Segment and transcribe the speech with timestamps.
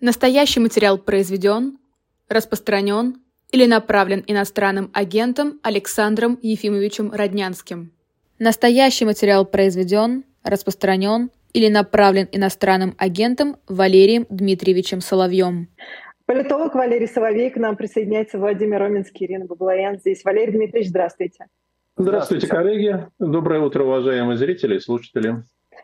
[0.00, 1.76] Настоящий материал произведен,
[2.28, 3.16] распространен
[3.50, 7.90] или направлен иностранным агентом Александром Ефимовичем Роднянским.
[8.38, 15.66] Настоящий материал произведен, распространен или направлен иностранным агентом Валерием Дмитриевичем Соловьем.
[16.26, 19.98] Политолог Валерий Соловей, к нам присоединяется Владимир Роминский, Ирина Баблоян.
[19.98, 21.46] Здесь Валерий Дмитриевич, здравствуйте.
[21.96, 23.08] Здравствуйте, коллеги.
[23.18, 25.42] Доброе утро, уважаемые зрители и слушатели.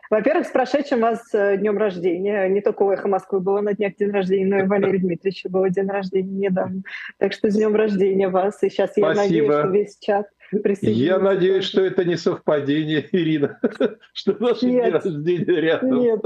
[0.09, 2.47] Во-первых, с прошедшим вас э, днем рождения.
[2.47, 5.69] Не только у «Эхо Москвы» было на днях день рождения, но и Валерий Дмитриевич было
[5.69, 6.83] день рождения недавно.
[7.17, 8.61] Так что с днем рождения вас.
[8.63, 9.09] И сейчас Спасибо.
[9.09, 10.27] я надеюсь, что весь чат
[10.81, 13.59] я надеюсь, что это не совпадение, Ирина,
[14.13, 15.99] что наши дни рождения рядом.
[15.99, 16.21] Нет,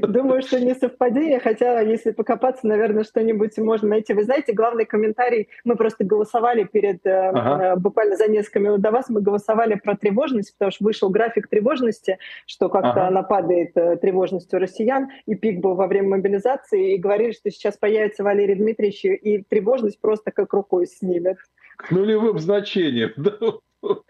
[0.00, 4.14] думаю, что не совпадение, хотя если покопаться, наверное, что-нибудь можно найти.
[4.14, 7.76] Вы знаете, главный комментарий, мы просто голосовали перед, э, ага.
[7.76, 12.18] буквально за несколько минут до вас, мы голосовали про тревожность, потому что вышел график тревожности,
[12.46, 13.08] что как-то ага.
[13.08, 17.50] она падает, э, тревожность у россиян, и пик был во время мобилизации, и говорили, что
[17.50, 21.38] сейчас появится Валерий Дмитриевич, и тревожность просто как рукой снимет
[21.78, 23.38] к нулевым значениям да,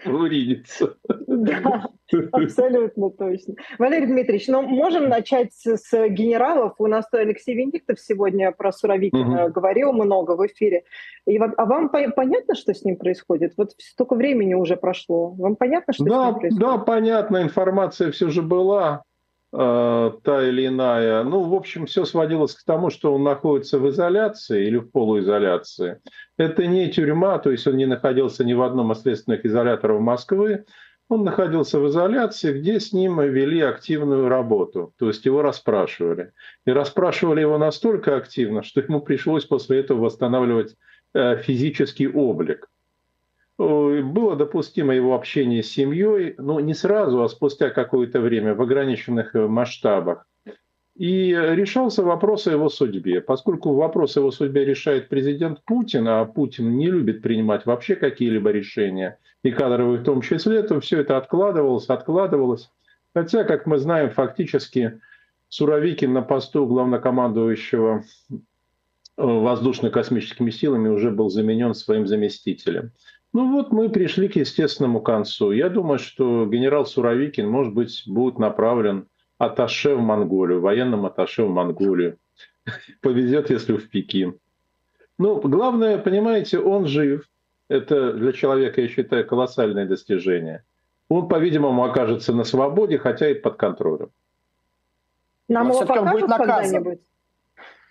[0.07, 0.97] уринится.
[1.27, 1.91] Да,
[2.33, 3.55] абсолютно точно.
[3.79, 6.75] Валерий Дмитриевич, ну можем начать с генералов.
[6.79, 9.53] У нас Алексей Венедиктов сегодня про Суровикина угу.
[9.53, 10.85] говорил много в эфире.
[11.27, 13.53] И, а вам понятно, что с ним происходит?
[13.59, 15.33] Вот столько времени уже прошло.
[15.33, 16.67] Вам понятно, что да, с ним происходит?
[16.67, 17.43] Да, понятно.
[17.43, 19.03] Информация все же была.
[19.51, 21.23] Э, та или иная.
[21.25, 26.01] Ну, в общем, все сводилось к тому, что он находится в изоляции или в полуизоляции.
[26.37, 30.67] Это не тюрьма, то есть он не находился ни в одном из следственных изоляторов Москвы.
[31.09, 36.33] Он находился в изоляции, где с ним вели активную работу, то есть его расспрашивали.
[36.67, 40.77] И расспрашивали его настолько активно, что ему пришлось после этого восстанавливать
[41.15, 42.69] э, физический облик.
[43.59, 49.35] Было допустимо его общение с семьей, но не сразу, а спустя какое-то время в ограниченных
[49.35, 50.27] э, масштабах.
[50.95, 53.21] И решался вопрос о его судьбе.
[53.21, 58.51] Поскольку вопрос о его судьбе решает президент Путин, а Путин не любит принимать вообще какие-либо
[58.51, 62.71] решения, и кадровые в том числе, то все это откладывалось, откладывалось.
[63.15, 65.01] Хотя, как мы знаем, фактически
[65.49, 68.37] Суровикин на посту главнокомандующего э,
[69.17, 72.93] воздушно-космическими силами уже был заменен своим заместителем.
[73.33, 75.53] Ну вот мы пришли к естественному концу.
[75.53, 79.07] Я думаю, что генерал Суровикин, может быть, будет направлен
[79.39, 82.19] аташе в Монголию, военным аташе в Монголию.
[83.01, 84.39] Повезет, если в Пекин.
[85.19, 87.29] Ну, главное, понимаете, он жив.
[87.69, 90.65] Это для человека, я считаю, колоссальное достижение.
[91.11, 94.11] Он, по-видимому, окажется на свободе, хотя и под контролем.
[95.49, 97.01] Нам его покажут когда-нибудь?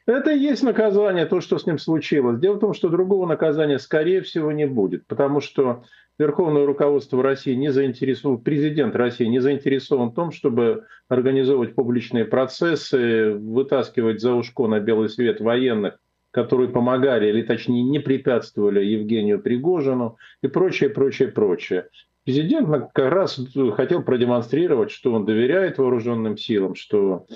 [0.08, 2.40] Это и есть наказание, то, что с ним случилось.
[2.40, 5.84] Дело в том, что другого наказания, скорее всего, не будет, потому что
[6.18, 13.34] Верховное руководство России не заинтересован, президент России не заинтересован в том, чтобы организовывать публичные процессы,
[13.34, 16.00] вытаскивать за ушко на белый свет военных,
[16.32, 21.90] которые помогали, или точнее не препятствовали Евгению Пригожину и прочее, прочее, прочее.
[22.24, 23.40] Президент как раз
[23.76, 27.28] хотел продемонстрировать, что он доверяет вооруженным силам, что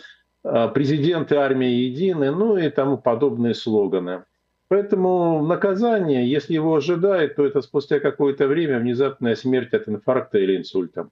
[0.43, 4.23] президенты армии едины, ну и тому подобные слоганы.
[4.67, 10.57] Поэтому наказание, если его ожидает, то это спустя какое-то время внезапная смерть от инфаркта или
[10.57, 11.09] инсульта.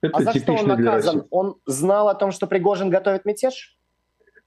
[0.00, 1.26] Это а за что он наказан?
[1.30, 3.76] Он знал о том, что Пригожин готовит мятеж?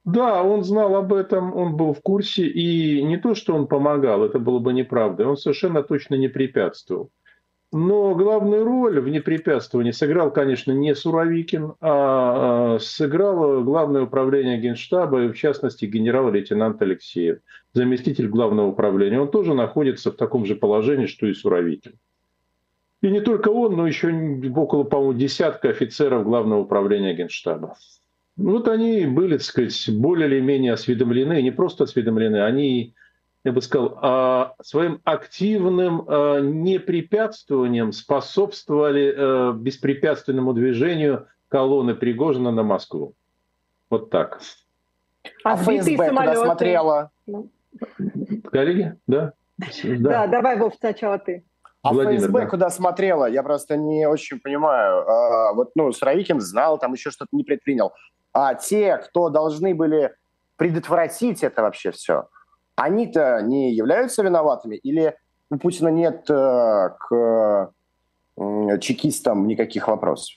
[0.06, 4.24] Да, он знал об этом, он был в курсе, и не то, что он помогал,
[4.24, 7.12] это было бы неправда, он совершенно точно не препятствовал.
[7.72, 15.26] Но главную роль в непрепятствовании сыграл, конечно, не Суровикин, а, а сыграло главное управление Генштаба,
[15.26, 17.40] и в частности генерал-лейтенант Алексеев,
[17.74, 19.22] заместитель главного управления.
[19.22, 21.94] Он тоже находится в таком же положении, что и Суровикин.
[23.02, 24.12] И не только он, но еще
[24.56, 27.76] около, по-моему, десятка офицеров главного управления Генштаба.
[28.36, 32.96] Вот они были, так сказать, более или менее осведомлены, не просто осведомлены, они
[33.44, 42.64] я бы сказал, а, своим активным а, непрепятствованием способствовали а, беспрепятственному движению колонны Пригожина на
[42.64, 43.14] Москву.
[43.90, 44.42] Вот так.
[45.44, 47.12] А, а ФСБ куда смотрела?
[48.52, 49.34] Коллеги, да?
[49.58, 51.44] Да, да давай, Вов, сначала ты.
[51.82, 52.46] А Владимир, ФСБ да.
[52.48, 53.26] куда смотрела?
[53.26, 55.08] Я просто не очень понимаю.
[55.08, 57.94] А, вот, ну, Сраикин знал, там еще что-то не предпринял.
[58.34, 60.14] А те, кто должны были
[60.58, 62.28] предотвратить это вообще все,
[62.80, 64.76] они-то не являются виноватыми?
[64.76, 65.16] Или
[65.50, 67.72] у Путина нет э, к
[68.38, 70.36] э, чекистам никаких вопросов?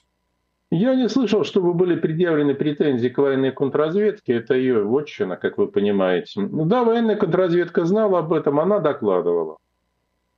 [0.71, 4.37] Я не слышал, чтобы были предъявлены претензии к военной контрразведке.
[4.37, 6.41] Это ее вотчина, как вы понимаете.
[6.41, 9.59] Ну да, военная контрразведка знала об этом, она докладывала.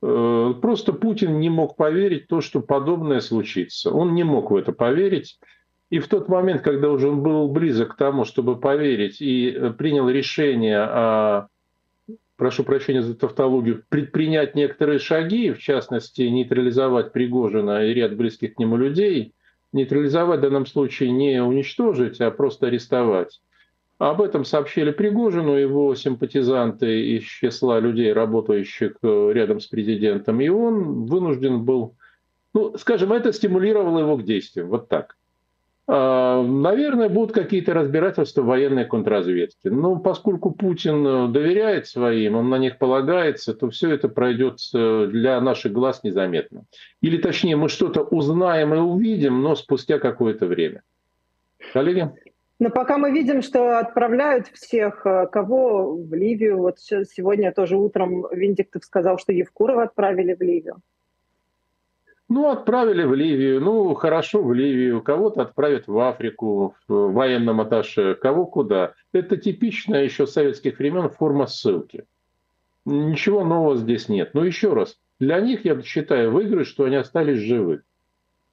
[0.01, 3.91] Э, просто Путин не мог поверить то, что подобное случится.
[3.91, 5.39] Он не мог в это поверить.
[5.89, 9.71] И в тот момент, когда уже он был близок к тому, чтобы поверить, и э,
[9.71, 11.47] принял решение о
[12.37, 18.59] прошу прощения за тавтологию, предпринять некоторые шаги, в частности, нейтрализовать Пригожина и ряд близких к
[18.59, 19.33] нему людей,
[19.71, 23.41] нейтрализовать в данном случае не уничтожить, а просто арестовать.
[23.97, 30.49] Об этом сообщили Пригожину, его симпатизанты из числа людей, работающих э, рядом с президентом, и
[30.49, 31.95] он вынужден был,
[32.53, 35.15] ну, скажем, это стимулировало его к действиям, вот так.
[35.87, 39.69] А, наверное, будут какие-то разбирательства в военной контрразведке.
[39.69, 45.07] Но поскольку Путин э, доверяет своим, он на них полагается, то все это пройдет э,
[45.11, 46.63] для наших глаз незаметно.
[47.01, 50.81] Или точнее, мы что-то узнаем и увидим, но спустя какое-то время.
[51.71, 52.09] Коллеги?
[52.57, 56.57] Но пока мы видим, что отправляют всех, э, кого в Ливию.
[56.57, 60.77] Вот сегодня тоже утром Виндиктов сказал, что Евкурова отправили в Ливию.
[62.27, 68.15] Ну, отправили в Ливию, ну, хорошо в Ливию, кого-то отправят в Африку, в военном атташе,
[68.15, 68.93] кого куда.
[69.13, 72.05] Это типичная еще советских времен форма ссылки.
[72.85, 74.33] Ничего нового здесь нет.
[74.33, 77.83] Но еще раз, для них, я считаю, выигрыш, что они остались живы.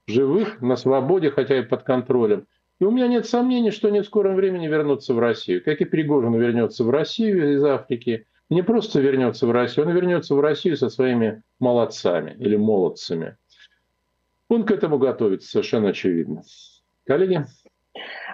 [0.07, 2.47] Живых, на свободе, хотя и под контролем.
[2.79, 5.63] И у меня нет сомнений, что они в скором времени вернутся в Россию.
[5.65, 8.27] Как и Пригожин вернется в Россию из Африки.
[8.51, 13.37] Не просто вернется в Россию, он вернется в Россию со своими молодцами или молодцами.
[14.53, 16.43] Он к этому готовится, совершенно очевидно.
[17.07, 17.47] Коллеги?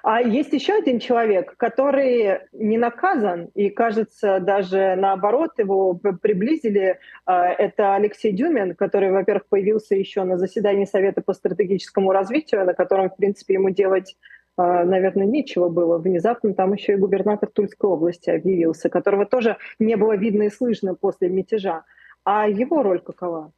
[0.02, 6.98] А есть еще один человек, который не наказан, и, кажется, даже наоборот его приблизили.
[7.24, 12.74] А, это Алексей Дюмин, который, во-первых, появился еще на заседании Совета по стратегическому развитию, на
[12.74, 14.16] котором, в принципе, ему делать
[14.56, 15.98] а, наверное, нечего было.
[15.98, 20.96] Внезапно там еще и губернатор Тульской области объявился, которого тоже не было видно и слышно
[20.96, 21.84] после мятежа.
[22.24, 23.52] А его роль какова?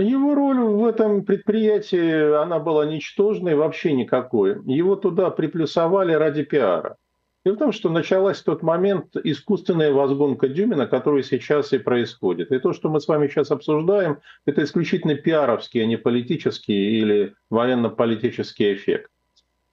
[0.00, 4.62] Его роль в этом предприятии, она была ничтожной, вообще никакой.
[4.64, 6.96] Его туда приплюсовали ради пиара.
[7.44, 12.52] Дело в том, что началась в тот момент искусственная возгонка Дюмина, которая сейчас и происходит.
[12.52, 17.34] И то, что мы с вами сейчас обсуждаем, это исключительно пиаровский, а не политический или
[17.50, 19.10] военно-политический эффект.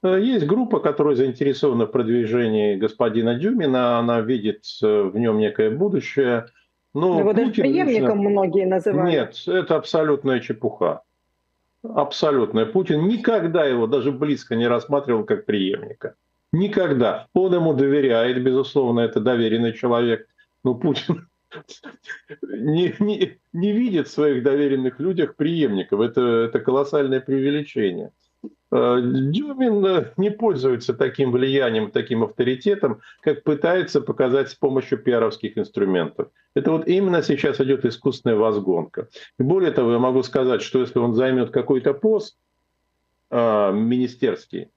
[0.04, 6.45] Есть группа, которая заинтересована в продвижении господина Дюмина, она видит в нем некое будущее–
[6.96, 8.30] ну, Его Путин даже преемником лично...
[8.30, 9.12] многие называют.
[9.12, 11.02] Нет, это абсолютная чепуха.
[11.84, 12.66] Абсолютная.
[12.66, 16.16] Путин никогда его даже близко не рассматривал как преемника.
[16.54, 17.28] Никогда.
[17.34, 20.26] Он ему доверяет, безусловно, это доверенный человек.
[20.64, 21.28] Но Путин
[22.42, 26.00] не, не, не видит в своих доверенных людях преемников.
[26.00, 28.12] Это, это колоссальное преувеличение.
[28.76, 35.58] Э, Дюмин э, не пользуется таким влиянием, таким авторитетом, как пытается показать с помощью пиаровских
[35.58, 36.30] инструментов.
[36.56, 39.08] Это вот именно сейчас идет искусственная возгонка.
[39.40, 42.38] И более того, я могу сказать, что если он займет какой-то пост
[43.30, 44.68] э, министерский, э,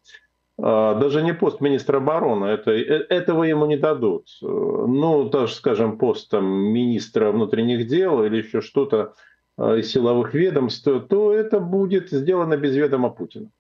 [0.59, 4.29] даже не пост министра обороны, это, э, этого ему не дадут.
[4.43, 9.15] Ну, даже, скажем, пост там, министра внутренних дел или еще что-то
[9.61, 13.51] из силовых ведомств, то это будет сделано без ведома Путина.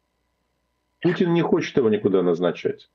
[1.00, 2.88] Путин не хочет его никуда назначать.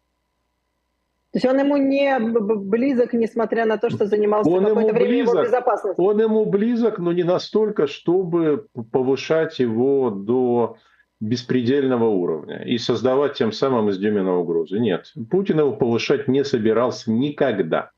[1.31, 5.33] То есть он ему не близок, несмотря на то, что занимался он какое-то время близок,
[5.33, 6.05] его безопасностью?
[6.05, 10.77] Он ему близок, но не настолько, чтобы повышать его до
[11.19, 14.77] беспредельного уровня и создавать тем самым из Дюмина угрозы.
[14.77, 17.89] Нет, Путин его повышать не собирался никогда.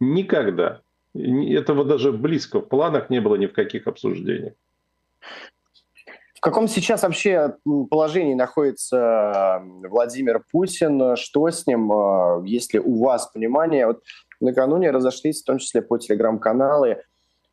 [0.00, 0.80] Никогда.
[1.14, 4.54] Этого даже близко в планах не было ни в каких обсуждениях
[6.44, 7.56] каком сейчас вообще
[7.88, 11.16] положении находится Владимир Путин?
[11.16, 11.90] Что с ним?
[11.90, 13.86] А, есть ли у вас понимание?
[13.86, 14.02] Вот
[14.40, 17.00] накануне разошлись, в том числе по телеграм-каналы,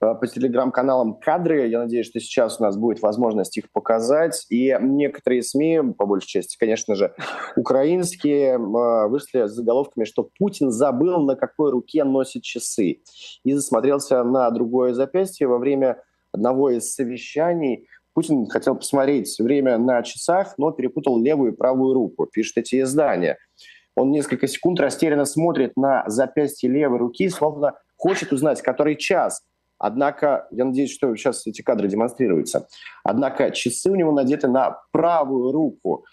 [0.01, 1.69] а, по телеграм-каналам кадры.
[1.69, 4.45] Я надеюсь, что сейчас у нас будет возможность их показать.
[4.49, 7.15] И некоторые СМИ, по большей части, конечно же,
[7.55, 13.03] украинские, вышли с заголовками, что Путин забыл, на какой руке носит часы.
[13.45, 20.03] И засмотрелся на другое запястье во время одного из совещаний– Путин хотел посмотреть время на
[20.03, 23.37] часах, но перепутал левую и правую руку, пишет эти издания.
[23.95, 29.41] Он несколько секунд растерянно смотрит на запястье левой руки, словно хочет узнать, который час.
[29.77, 32.67] Однако, я надеюсь, что сейчас эти кадры демонстрируются.
[33.03, 36.05] Однако часы у него надеты на правую руку.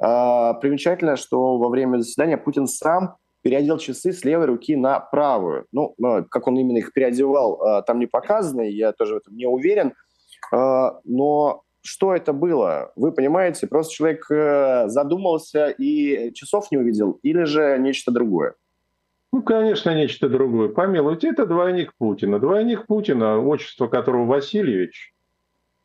[0.00, 5.66] А, примечательно, что во время заседания Путин сам переодел часы с левой руки на правую.
[5.72, 9.36] Ну, а, как он именно их переодевал, а, там не показано, я тоже в этом
[9.36, 9.92] не уверен.
[10.52, 12.92] А, но что это было?
[12.94, 18.54] Вы понимаете, просто человек э, задумался и часов не увидел, или же нечто другое?
[19.32, 20.68] Ну, конечно, нечто другое.
[20.68, 22.38] Помилуйте, это двойник Путина.
[22.38, 25.14] Двойник Путина, отчество которого Васильевич,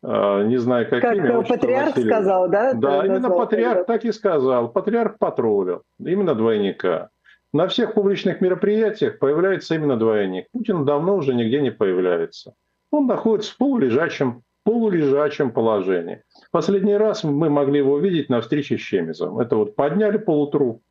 [0.04, 1.28] э, а, не знаю какими.
[1.28, 2.10] Как патриарх носили.
[2.10, 2.74] сказал, да?
[2.74, 4.70] Да, именно патриарх так и сказал.
[4.70, 7.10] Патриарх патрулил, именно двойника.
[7.54, 10.48] На всех публичных мероприятиях появляется именно двойник.
[10.52, 12.54] Путин давно уже нигде не появляется.
[12.92, 16.24] Он находится в полулежачем, полулежачем положении.
[16.52, 19.40] Последний раз мы могли его увидеть на встрече с Чемизом.
[19.40, 20.84] Это вот подняли полутруп,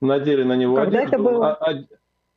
[0.00, 1.16] надели на него Когда одежду.
[1.16, 1.54] это было?
[1.54, 1.74] А, а,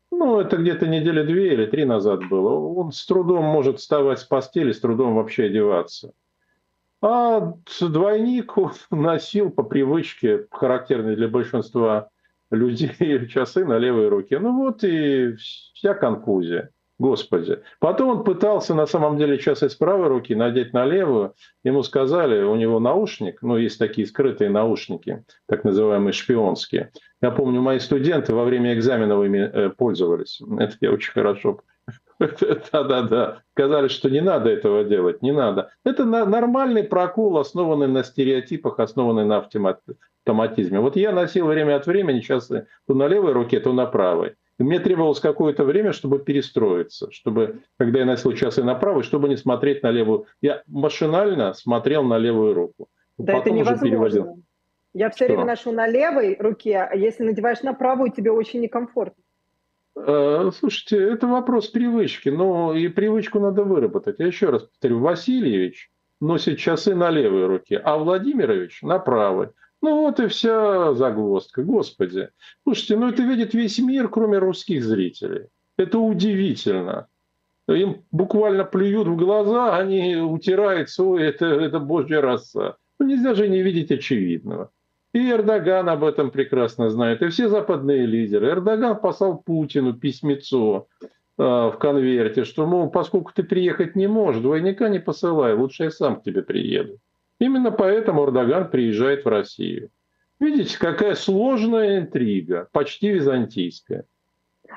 [0.10, 2.55] ну, это где-то недели две или три назад было.
[2.55, 6.12] Он с трудом может вставать с постели, с трудом вообще одеваться.
[7.03, 8.55] А двойник
[8.89, 12.10] носил по привычке, характерной для большинства
[12.50, 14.39] людей, часы на левой руке.
[14.39, 16.72] Ну вот и вся конфузия.
[17.00, 17.60] Господи.
[17.79, 21.34] Потом он пытался на самом деле часы с правой руки надеть на левую.
[21.63, 26.91] Ему сказали, у него наушник, ну есть такие скрытые наушники, так называемые шпионские.
[27.22, 30.41] Я помню, мои студенты во время экзаменов ими э, пользовались.
[30.60, 31.62] Это я очень хорошо
[32.20, 33.44] да-да-да.
[33.53, 35.72] Сказали, что не надо этого делать, не надо.
[35.86, 40.79] Это нормальный прокол, основанный на стереотипах, основанный на автоматизме.
[40.82, 44.36] Вот я носил время от времени часы то на левой руке, то на правой.
[44.60, 49.38] Мне требовалось какое-то время, чтобы перестроиться, чтобы, когда я носил часы на правой, чтобы не
[49.38, 50.25] смотреть на левую.
[50.42, 52.89] Я машинально смотрел на левую руку.
[53.18, 54.36] Да Потом это невозможно.
[54.94, 55.34] Я все Что?
[55.34, 59.24] время ношу на левой руке, а если надеваешь на правую, тебе очень некомфортно.
[59.96, 64.16] Э, слушайте, это вопрос привычки, но и привычку надо выработать.
[64.20, 65.89] Я еще раз повторю, Васильевич
[66.20, 69.50] носит часы на левой руке, а Владимирович на правой.
[69.82, 72.30] Ну вот и вся загвоздка, господи.
[72.64, 75.48] Слушайте, ну это видит весь мир, кроме русских зрителей.
[75.78, 77.08] Это удивительно.
[77.68, 82.78] Им буквально плюют в глаза, они утирают, ой, это, это божья роса.
[83.00, 84.72] Ну нельзя же не видеть очевидного.
[85.14, 88.50] И Эрдоган об этом прекрасно знает, и все западные лидеры.
[88.50, 91.08] Эрдоган послал Путину письмецо э,
[91.38, 96.20] в конверте, что, мол, поскольку ты приехать не можешь, двойника не посылай, лучше я сам
[96.20, 97.00] к тебе приеду.
[97.39, 99.89] Именно поэтому Эрдоган приезжает в Россию.
[100.39, 104.05] Видите, какая сложная интрига, почти византийская.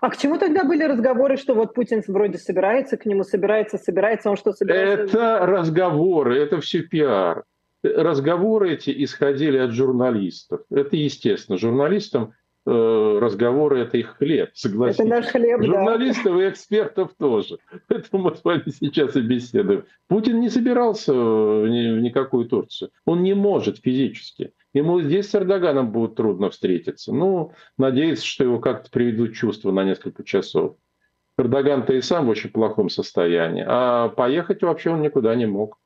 [0.01, 4.31] А к чему тогда были разговоры, что вот Путин вроде собирается, к нему собирается, собирается,
[4.31, 5.05] он что собирается?
[5.05, 7.45] Это разговоры, это все пиар
[7.83, 10.61] разговоры эти исходили от журналистов.
[10.71, 11.59] Это естественно.
[11.59, 15.01] Журналистам разговоры это их хлеб, согласитесь.
[15.01, 16.45] Это наш хлеб, Журналистов да.
[16.45, 17.59] и экспертов тоже.
[17.89, 19.85] Поэтому мы с вами сейчас и беседуем.
[20.09, 22.91] Путин не собирался в никакую Турцию.
[23.05, 24.53] Он не может физически.
[24.75, 27.13] Ему здесь с Эрдоганом будет трудно встретиться.
[27.13, 30.77] Ну, надеется, что его как-то приведут чувства на несколько часов.
[31.39, 33.65] Эрдоган-то и сам в очень плохом состоянии.
[33.67, 35.79] А поехать вообще он никуда не мог.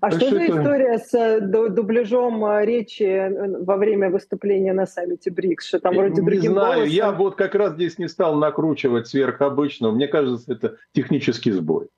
[0.00, 0.60] А что, что за это...
[0.60, 5.66] история с э, дубляжом э, речи э, во время выступления на саммите БРИКС?
[5.68, 6.94] Что там вроде не другим знаю, голосом...
[6.94, 9.92] я вот как раз здесь не стал накручивать сверхобычного.
[9.92, 11.88] Мне кажется, это технический сбой.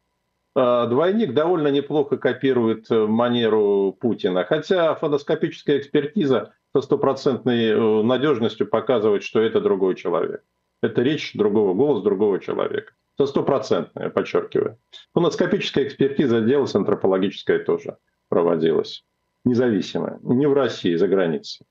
[0.54, 9.40] А, двойник довольно неплохо копирует манеру Путина, хотя фоноскопическая экспертиза со стопроцентной надежностью показывает, что
[9.40, 10.42] это другой человек.
[10.82, 12.92] Это речь другого, голос другого человека.
[13.18, 14.78] Это стопроцентно, я подчеркиваю.
[15.14, 17.96] Фоноскопическая экспертиза делалась, антропологическая тоже
[18.28, 19.04] проводилась.
[19.44, 20.18] Независимая.
[20.22, 21.66] Не в России, за границей.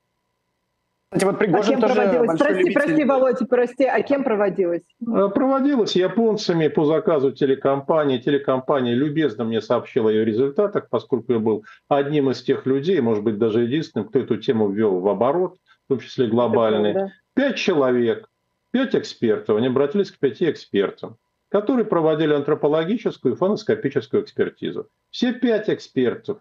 [1.08, 2.38] Кстати, вот Пригожин а кем проводилась?
[2.38, 2.74] Прости, любитель...
[2.74, 4.82] прости, Володя, прости, а кем проводилась?
[5.06, 8.18] А, проводилась японцами по заказу телекомпании.
[8.18, 13.22] Телекомпания любезно мне сообщила о ее результатах, поскольку я был одним из тех людей, может
[13.22, 16.92] быть, даже единственным, кто эту тему ввел в оборот, в том числе глобальный.
[16.92, 17.12] Да.
[17.34, 18.28] Пять человек,
[18.72, 21.18] пять экспертов, они обратились к пяти экспертам
[21.56, 24.90] которые проводили антропологическую и фоноскопическую экспертизу.
[25.10, 26.40] Все пять экспертов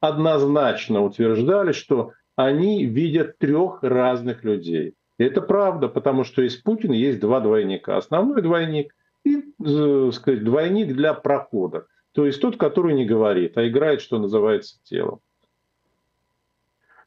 [0.00, 4.94] однозначно утверждали, что они видят трех разных людей.
[5.20, 7.96] И это правда, потому что из Путина есть два двойника.
[7.96, 8.92] Основной двойник
[9.24, 11.86] и э, сказать, двойник для прохода.
[12.10, 15.20] То есть тот, который не говорит, а играет, что называется, телом.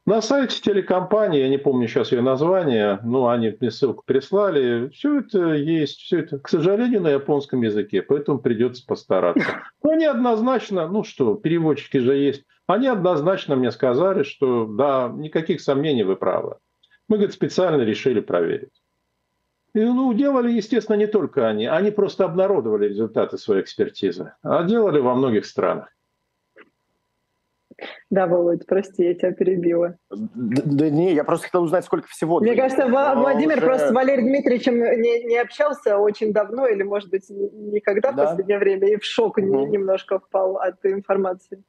[0.06, 5.20] На сайте телекомпании, я не помню сейчас ее название, но они мне ссылку прислали, все
[5.20, 9.62] это есть, все это, к сожалению, на японском языке, поэтому придется постараться.
[9.84, 15.62] Но они однозначно, ну что, переводчики же есть, они однозначно мне сказали, что да, никаких
[15.62, 16.58] сомнений, вы правы.
[17.08, 18.82] Мы, говорит, специально решили проверить.
[19.74, 21.66] И, ну, делали, естественно, не только они.
[21.66, 25.90] Они просто обнародовали результаты своей экспертизы, а делали во многих странах.
[28.10, 29.96] Да, Володь, прости, я тебя перебила.
[30.10, 32.40] Да, да не, я просто хотел узнать, сколько всего.
[32.40, 33.66] Мне кажется, Владимир уже...
[33.66, 38.24] просто с Валерием Дмитриевичем не, не общался очень давно или, может быть, никогда да.
[38.24, 39.68] в последнее время и в шок угу.
[39.68, 41.64] немножко впал от информации.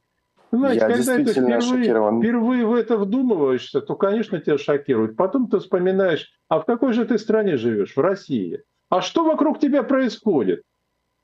[0.53, 2.21] Знаете, я когда ты впервые, шокирован.
[2.21, 5.17] впервые в это вдумываешься, то, конечно, тебя шокирует.
[5.17, 7.95] Потом ты вспоминаешь, а в какой же ты стране живешь?
[7.95, 8.63] В России.
[8.89, 10.63] А что вокруг тебя происходит?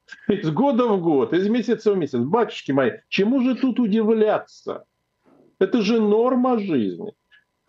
[0.28, 2.20] Из года в год, из месяца в месяц.
[2.20, 4.84] Батюшки мои, чему же тут удивляться?
[5.58, 7.12] Это же норма жизни.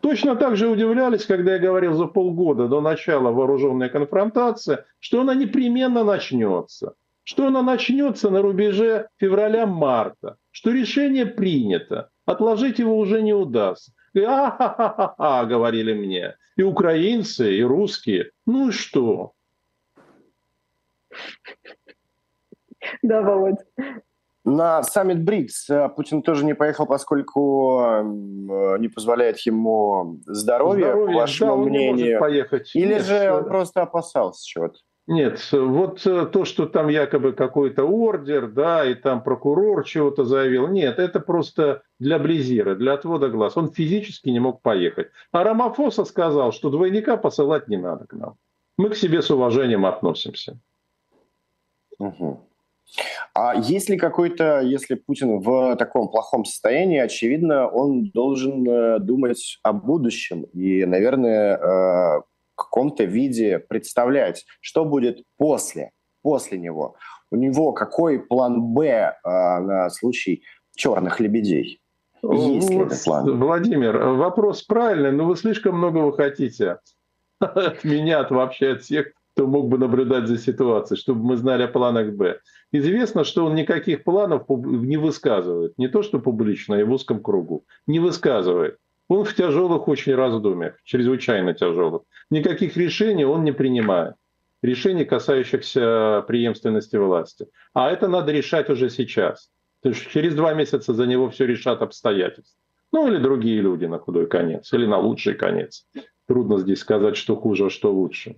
[0.01, 5.33] Точно так же удивлялись, когда я говорил за полгода до начала вооруженной конфронтации, что она
[5.33, 6.93] непременно начнется.
[7.23, 10.37] Что она начнется на рубеже февраля-марта.
[10.51, 12.09] Что решение принято.
[12.25, 13.91] Отложить его уже не удастся.
[14.13, 16.35] И а-ха-ха-ха, говорили мне.
[16.55, 18.31] И украинцы, и русские.
[18.45, 19.33] Ну и что?
[23.01, 23.59] Да, Володь.
[24.47, 28.03] На саммит БРИКС э, Путин тоже не поехал, поскольку э,
[28.79, 32.19] не позволяет ему здоровье, здоровье по вашему да, мнению.
[32.19, 32.71] поехать.
[32.73, 34.79] Или Нет, же он просто опасался чего-то?
[35.05, 40.67] Нет, вот э, то, что там якобы какой-то ордер, да, и там прокурор чего-то заявил,
[40.67, 43.57] нет, это просто для Близира, для отвода глаз.
[43.57, 45.07] Он физически не мог поехать.
[45.33, 48.35] А Рамафоса сказал, что двойника посылать не надо к нам.
[48.77, 50.57] Мы к себе с уважением относимся.
[51.99, 52.46] Угу.
[53.33, 59.59] А есть ли какой-то, если Путин в таком плохом состоянии, очевидно, он должен э, думать
[59.63, 65.91] о будущем и, наверное, э, в каком-то виде представлять, что будет после,
[66.23, 66.95] после него.
[67.29, 70.43] У него какой план «Б» э, на случай
[70.75, 71.79] черных лебедей?
[72.23, 73.39] Есть ли этот план?
[73.39, 76.77] Владимир, вопрос правильный, но вы слишком много вы хотите
[77.39, 81.61] от меня, от вообще от всех, кто мог бы наблюдать за ситуацией, чтобы мы знали
[81.61, 82.39] о планах «Б».
[82.71, 85.77] Известно, что он никаких планов не высказывает.
[85.77, 87.63] Не то, что публично, а и в узком кругу.
[87.85, 88.77] Не высказывает.
[89.07, 92.01] Он в тяжелых очень раздумьях, чрезвычайно тяжелых.
[92.31, 94.15] Никаких решений он не принимает.
[94.63, 97.45] Решений, касающихся преемственности власти.
[97.75, 99.51] А это надо решать уже сейчас.
[99.83, 102.59] То есть через два месяца за него все решат обстоятельства.
[102.91, 105.85] Ну или другие люди на худой конец, или на лучший конец.
[106.27, 108.37] Трудно здесь сказать, что хуже, а что лучше.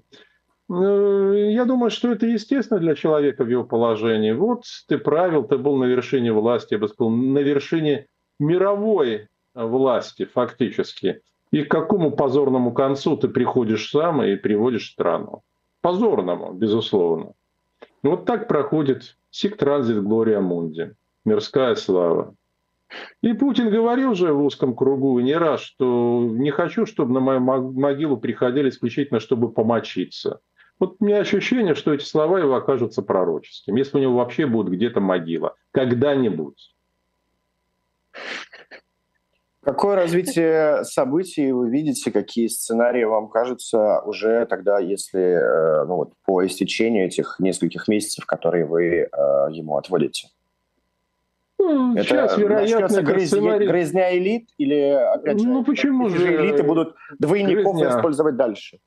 [0.70, 4.32] Э, я думаю, что это естественно для человека в его положении.
[4.32, 8.08] Вот ты правил, ты был на вершине власти, я бы сказал, на вершине
[8.40, 11.22] мировой власти фактически.
[11.52, 15.42] И к какому позорному концу ты приходишь сам и приводишь страну?
[15.82, 17.34] Позорному, безусловно.
[18.04, 20.94] Вот так проходит сик-транзит Глория Мунди,
[21.26, 22.36] мирская слава.
[23.22, 27.72] И Путин говорил же в узком кругу не раз, что не хочу, чтобы на мою
[27.72, 30.40] могилу приходили исключительно, чтобы помочиться.
[30.80, 34.72] Вот у меня ощущение, что эти слова его окажутся пророческим, если у него вообще будет
[34.72, 35.56] где-то могила.
[35.72, 36.74] Когда-нибудь.
[39.62, 46.14] Какое развитие событий вы видите, какие сценарии вам кажутся уже тогда, если э, ну, вот,
[46.26, 49.08] по истечению этих нескольких месяцев, которые вы э,
[49.52, 50.30] ему отводите?
[51.60, 53.68] Ну, Это сейчас, вероятно, грызня, сценарий...
[53.68, 57.90] грызня элит или опять ну, почему же элиты будут двойников грызня.
[57.90, 58.80] использовать дальше?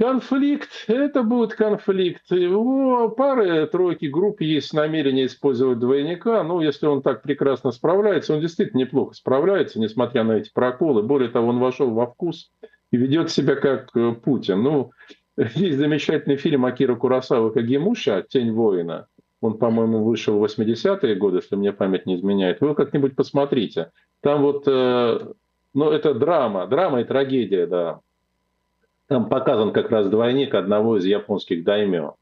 [0.00, 2.32] Конфликт, это будет конфликт.
[2.32, 6.42] У пары, тройки групп есть намерение использовать двойника.
[6.42, 11.02] Ну, если он так прекрасно справляется, он действительно неплохо справляется, несмотря на эти проколы.
[11.02, 12.50] Более того, он вошел во вкус
[12.90, 14.62] и ведет себя как э, Путин.
[14.62, 14.92] Ну,
[15.36, 18.24] есть замечательный фильм Акира Курасава «Кагемуша.
[18.26, 19.06] Тень воина».
[19.42, 22.62] Он, по-моему, вышел в 80-е годы, если мне память не изменяет.
[22.62, 23.90] Вы как-нибудь посмотрите.
[24.22, 25.28] Там вот, э,
[25.74, 28.00] ну, это драма, драма и трагедия, да
[29.10, 32.14] там показан как раз двойник одного из японских даймё,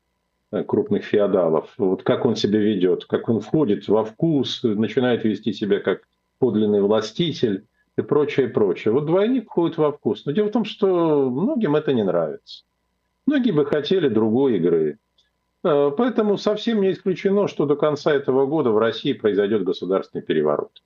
[0.52, 1.68] э, крупных феодалов.
[1.76, 6.80] Вот как он себя ведет, как он входит во вкус, начинает вести себя как подлинный
[6.80, 7.66] властитель
[7.98, 8.94] и прочее, прочее.
[8.94, 10.24] Вот двойник входит во вкус.
[10.24, 12.64] Но дело в том, что многим это не нравится.
[13.26, 14.98] Многие бы хотели другой игры.
[15.64, 20.82] Э, поэтому совсем не исключено, что до конца этого года в России произойдет государственный переворот.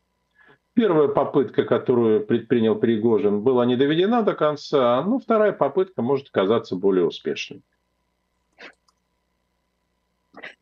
[0.74, 6.76] Первая попытка, которую предпринял Пригожин, была не доведена до конца, но вторая попытка может оказаться
[6.76, 7.62] более успешной.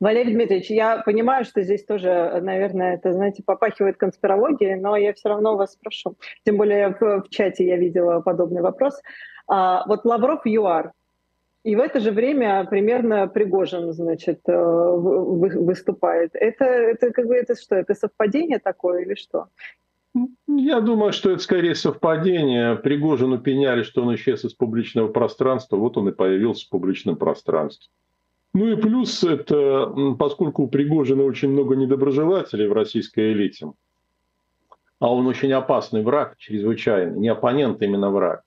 [0.00, 5.28] Валерий Дмитриевич, я понимаю, что здесь тоже, наверное, это, знаете, попахивает конспирологией, но я все
[5.28, 6.16] равно вас спрошу.
[6.44, 9.00] Тем более в, в чате я видела подобный вопрос.
[9.46, 10.92] А, вот Лавров ЮАР,
[11.62, 16.30] и в это же время примерно Пригожин, значит, э, выступает.
[16.34, 17.76] Это, это как бы это что?
[17.76, 19.48] Это совпадение такое или что?
[20.46, 22.76] Я думаю, что это скорее совпадение.
[22.76, 27.88] Пригожину пеняли, что он исчез из публичного пространства, вот он и появился в публичном пространстве.
[28.52, 33.72] Ну и плюс это, поскольку у Пригожина очень много недоброжелателей в российской элите,
[34.98, 38.42] а он очень опасный враг, чрезвычайно, не оппонент, а именно враг.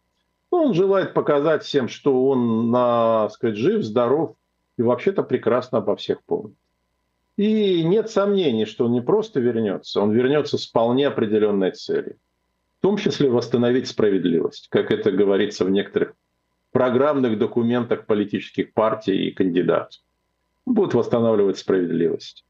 [0.52, 4.36] Ну, он желает показать всем, что он, на, сказать, жив, здоров
[4.78, 6.58] и вообще-то прекрасно обо всех помнит.
[7.38, 12.18] И нет сомнений, что он не просто вернется, он вернется с вполне определенной целью.
[12.80, 16.14] В том числе восстановить справедливость, как это говорится в некоторых
[16.72, 20.02] программных документах политических партий и кандидатов.
[20.66, 22.46] будут восстанавливать справедливость.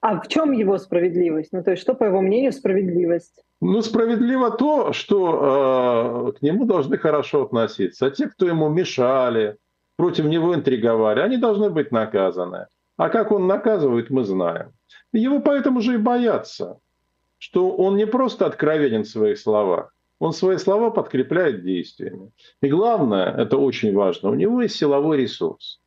[0.00, 1.52] А в чем его справедливость?
[1.52, 3.44] Ну, то есть, что, по его мнению, справедливость?
[3.60, 8.06] Ну, справедливо то, что э, к нему должны хорошо относиться.
[8.06, 9.56] А те, кто ему мешали,
[9.96, 12.66] против него интриговали, они должны быть наказаны.
[13.02, 14.74] А как он наказывает, мы знаем.
[15.12, 16.78] Его поэтому же и боятся,
[17.36, 22.30] что он не просто откровенен в своих словах, он свои слова подкрепляет действиями.
[22.60, 25.80] И главное, это очень важно, у него есть силовой ресурс.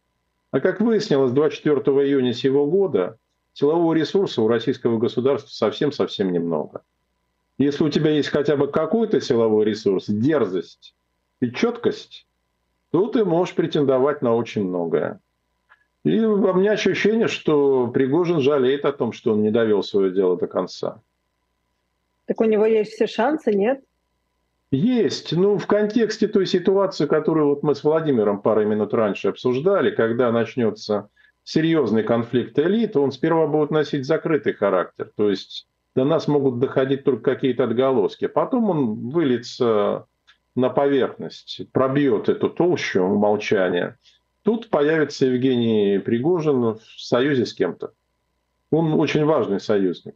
[0.52, 3.18] А как выяснилось 24 июня сего года,
[3.54, 6.82] силового ресурса у российского государства совсем-совсем немного.
[7.58, 10.94] Если у тебя есть хотя бы какой-то силовой ресурс, дерзость
[11.40, 12.28] и четкость,
[12.92, 15.22] то ты можешь претендовать на очень многое.
[16.06, 20.38] И у меня ощущение, что Пригожин жалеет о том, что он не довел свое дело
[20.38, 21.02] до конца.
[22.26, 23.84] Так у него есть все шансы, нет?
[24.70, 25.32] Есть.
[25.32, 30.32] Ну, в контексте той ситуации, которую вот мы с Владимиром пару минут раньше обсуждали, когда
[30.32, 31.10] начнется
[31.44, 35.12] серьезный конфликт элит, он сперва будет носить закрытый характер.
[35.16, 38.28] То есть до нас могут доходить только какие-то отголоски.
[38.28, 40.06] Потом он выльется
[40.56, 43.98] на поверхность, пробьет эту толщу молчания.
[44.46, 47.94] Тут появится Евгений Пригожин в союзе с кем-то.
[48.70, 50.14] Он очень важный союзник.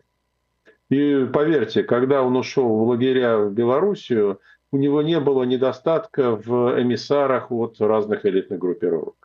[0.89, 4.39] И поверьте, когда он ушел в лагеря в Белоруссию,
[4.71, 9.15] у него не было недостатка в эмиссарах от разных элитных группировок.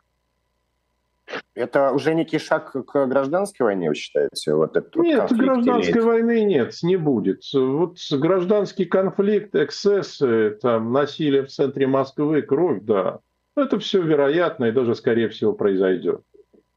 [1.53, 4.55] Это уже некий шаг к гражданской войне, вы считаете?
[4.55, 5.99] Вот этот нет, гражданской или...
[5.99, 7.43] войны нет, не будет.
[7.53, 13.19] Вот гражданский конфликт, эксцессы, там, насилие в центре Москвы, кровь, да.
[13.55, 16.21] Это все вероятно и даже, скорее всего, произойдет.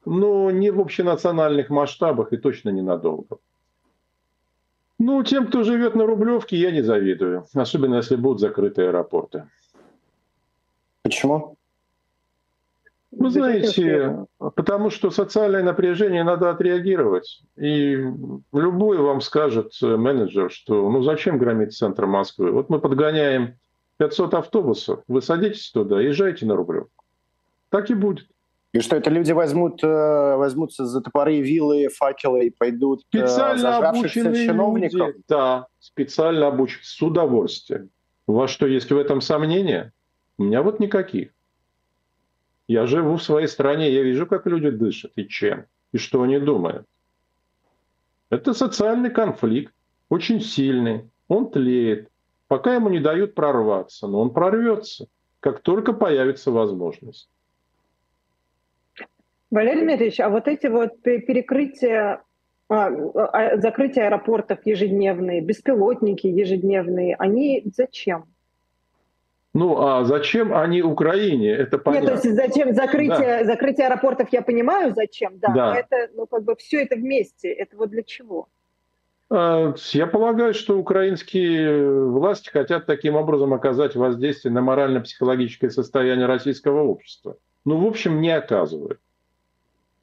[0.05, 3.37] Но не в общенациональных масштабах и точно ненадолго.
[4.97, 7.45] Ну, тем, кто живет на Рублевке, я не завидую.
[7.53, 9.45] Особенно, если будут закрыты аэропорты.
[11.03, 11.55] Почему?
[13.11, 17.41] Вы знаете, потому что социальное напряжение надо отреагировать.
[17.57, 17.95] И
[18.53, 22.51] любой вам скажет э, менеджер, что ну зачем громить центр Москвы?
[22.51, 23.55] Вот мы подгоняем
[23.99, 27.03] 500 автобусов, вы садитесь туда, езжайте на Рублевку.
[27.69, 28.27] Так и будет.
[28.71, 33.77] И что это люди возьмут, э, возьмутся за топоры, вилы, факелы и пойдут э, специально
[33.77, 34.93] обученные чиновников?
[34.93, 37.89] Люди, да, специально обученные, с удовольствием.
[38.25, 39.91] У вас что, есть в этом сомнения?
[40.37, 41.31] У меня вот никаких.
[42.67, 46.39] Я живу в своей стране, я вижу, как люди дышат и чем, и что они
[46.39, 46.85] думают.
[48.29, 49.73] Это социальный конфликт,
[50.07, 52.08] очень сильный, он тлеет,
[52.49, 55.07] пока ему не дают прорваться, но он прорвется,
[55.39, 57.29] как только появится возможность.
[59.49, 62.21] Валерий Дмитриевич, а вот эти вот перекрытия,
[62.67, 68.25] а, а, закрытия аэропортов ежедневные, беспилотники ежедневные, они зачем?
[69.53, 71.51] Ну, а зачем они Украине?
[71.51, 72.11] Это понятно.
[72.11, 73.45] Нет, то есть зачем закрытие, да.
[73.45, 75.73] закрытие аэропортов, я понимаю, зачем, да, да.
[75.73, 78.47] но это, ну, как бы все это вместе, это вот для чего?
[79.29, 86.83] А, я полагаю, что украинские власти хотят таким образом оказать воздействие на морально-психологическое состояние российского
[86.83, 87.37] общества.
[87.65, 88.99] Ну, в общем, не оказывают.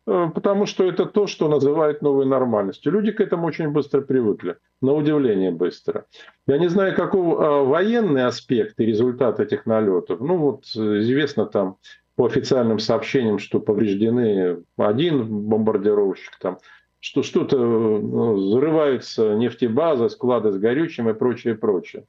[0.07, 2.93] Э, потому что это то, что называют новой нормальностью.
[2.93, 6.07] Люди к этому очень быстро привыкли, на удивление быстро.
[6.47, 10.21] Я не знаю, каков э, военный аспект и результат этих налетов.
[10.21, 11.77] Ну вот э, известно там
[12.15, 16.59] по официальным сообщениям, что повреждены один бомбардировщик, там,
[17.07, 22.03] что что-то ну, взрываются нефтебазы, склады с горючим и прочее, прочее.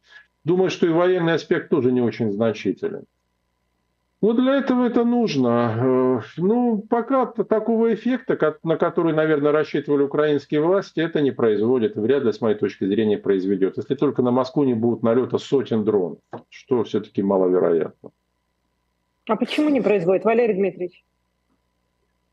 [0.43, 3.03] Думаю, что и военный аспект тоже не очень значителен.
[4.21, 5.75] Вот для этого это нужно.
[5.77, 11.95] Э, ну, пока такого эффекта, на который, наверное, рассчитывали украинские власти, это не производит.
[11.95, 13.77] Вряд ли, с моей точки зрения, произведет.
[13.77, 16.17] Если только на Москву не будут налета сотен дронов,
[16.49, 18.09] что все-таки маловероятно.
[19.29, 21.03] А почему не производит, Валерий Дмитриевич?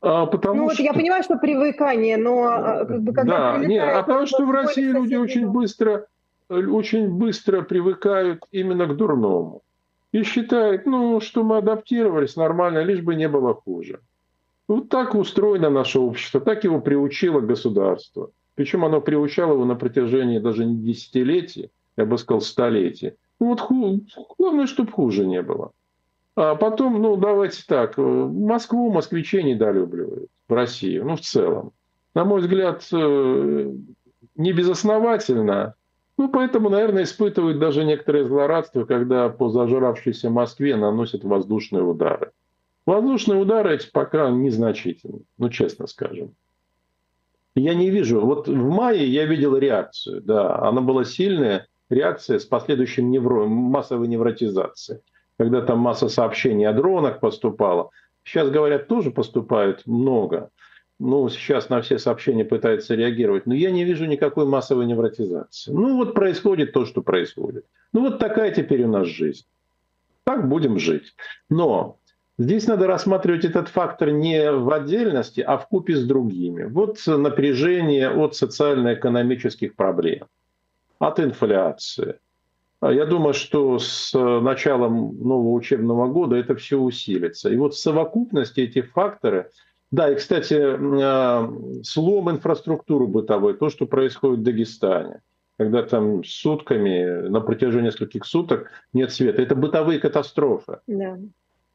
[0.05, 0.83] А, потому ну, что...
[0.83, 4.45] вот я понимаю, что привыкание, но а, как бы, когда да, нет, а потому что
[4.45, 6.05] в России люди очень быстро,
[6.47, 9.63] очень быстро привыкают именно к дурному
[10.11, 13.99] и считает, ну, что мы адаптировались нормально, лишь бы не было хуже.
[14.67, 18.29] Вот так устроено наше общество, так его приучило государство.
[18.53, 23.13] Причем оно приучало его на протяжении даже не десятилетий, я бы сказал, столетий.
[23.39, 24.01] Ну вот ху...
[24.37, 25.71] главное, чтобы хуже не было.
[26.35, 31.71] А потом, ну давайте так, Москву москвичи недолюбливают в России, ну в целом.
[32.13, 33.71] На мой взгляд, э,
[34.35, 35.75] не безосновательно,
[36.17, 42.31] ну, поэтому, наверное, испытывают даже некоторые злорадство, когда по зажравшейся Москве наносят воздушные удары.
[42.85, 46.33] Воздушные удары эти пока незначительны, ну, честно скажем.
[47.55, 48.21] Я не вижу.
[48.21, 53.45] Вот в мае я видел реакцию, да, она была сильная, реакция с последующим невро...
[53.45, 55.01] массовой невротизацией.
[55.37, 57.89] Когда там масса сообщений о дронах поступала.
[58.23, 60.49] сейчас, говорят, тоже поступают много.
[60.97, 63.45] Ну, сейчас на все сообщения пытаются реагировать.
[63.45, 65.71] Но я не вижу никакой массовой невротизации.
[65.71, 67.65] Ну, вот происходит то, что происходит.
[67.91, 69.45] Ну, вот такая теперь у нас жизнь.
[70.23, 71.13] Так будем жить.
[71.49, 71.99] Но
[72.37, 76.65] Здесь надо рассматривать этот фактор не в отдельности, а в купе с другими.
[76.65, 80.27] Вот напряжение от социально-экономических проблем,
[80.99, 82.19] от инфляции.
[82.85, 87.49] А я думаю, что с началом нового учебного года это все усилится.
[87.49, 89.49] И вот в совокупности эти факторы,
[89.89, 95.21] да, и, кстати, а, слом инфраструктуры бытовой, то, что происходит в Дагестане,
[95.57, 100.77] когда там сутками, на протяжении нескольких суток нет света, это бытовые катастрофы.
[100.85, 101.17] Да.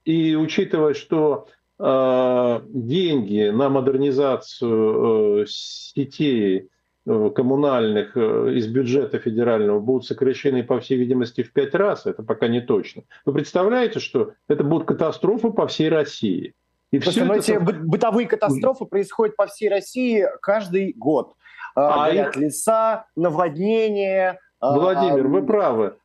[0.05, 1.49] И учитывая, что
[1.81, 6.69] э, деньги на модернизацию э, сетей э,
[7.07, 12.49] коммунальных э, из бюджета федерального будут сокращены, по всей видимости, в пять раз, это пока
[12.49, 13.03] не точно.
[13.25, 16.55] Вы представляете, что это будут катастрофы по всей России?
[16.91, 17.35] И все это...
[17.35, 21.35] эти бытовые катастрофы происходят по всей России каждый год.
[21.75, 22.37] А, а их...
[22.37, 24.39] леса, наводнения.
[24.61, 25.29] Владимир, а...
[25.29, 25.97] вы правы.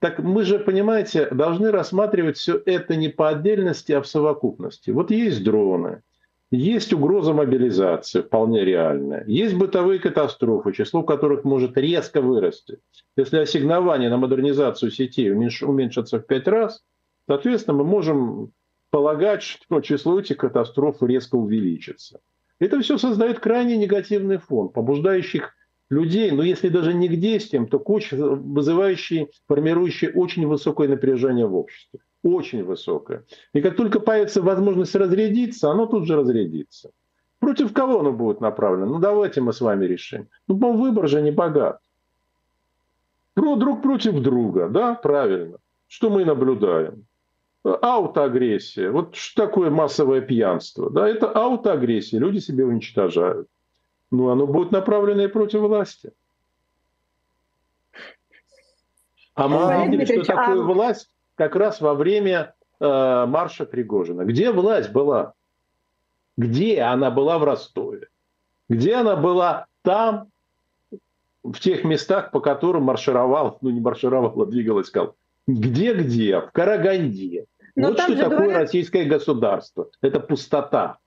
[0.00, 4.90] Так мы же, понимаете, должны рассматривать все это не по отдельности, а в совокупности.
[4.90, 6.02] Вот есть дроны,
[6.50, 9.24] есть угроза мобилизации, вполне реальная.
[9.26, 12.78] Есть бытовые катастрофы, число которых может резко вырасти.
[13.16, 16.84] Если ассигнование на модернизацию сетей уменьшится в пять раз,
[17.26, 18.52] соответственно, мы можем
[18.90, 22.20] полагать, что число этих катастроф резко увеличится.
[22.58, 25.42] Это все создает крайне негативный фон, побуждающий
[25.90, 31.46] людей, но если даже не к действиям, то к очень, вызывающий, формирующий очень высокое напряжение
[31.46, 32.00] в обществе.
[32.26, 33.24] Очень высокое.
[33.52, 36.90] И как только появится возможность разрядиться, оно тут же разрядится.
[37.38, 38.86] Против кого оно будет направлено?
[38.86, 40.28] Ну давайте мы с вами решим.
[40.48, 41.80] Ну выбор же не богат.
[43.36, 45.58] Друг против друга, да, правильно.
[45.86, 47.04] Что мы наблюдаем?
[47.62, 48.90] Аутоагрессия.
[48.90, 50.90] Вот что такое массовое пьянство?
[50.90, 52.18] Да, это аутоагрессия.
[52.18, 53.48] Люди себя уничтожают
[54.10, 56.12] ну, оно будет направлено и против власти.
[59.34, 60.64] А мы увидели, что такое а...
[60.64, 64.24] власть как раз во время э, марша Пригожина.
[64.24, 65.34] Где власть была?
[66.36, 68.08] Где она была в Ростове?
[68.68, 70.28] Где она была там,
[71.44, 75.14] в тех местах, по которым маршировал, ну не маршировал, а двигалась, сказал,
[75.46, 76.40] где-где?
[76.40, 77.46] В Караганде.
[77.76, 78.56] Но вот что такое говорят...
[78.62, 79.88] российское государство.
[80.00, 80.98] Это пустота.